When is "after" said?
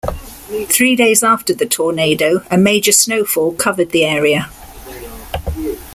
1.21-1.53